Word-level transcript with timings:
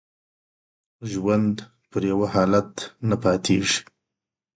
ژوند 1.11 1.55
په 1.89 1.97
یوه 2.09 2.27
حالت 2.35 2.71
نه 3.09 3.15
پاتې 3.23 3.45
کیږي. 3.61 3.77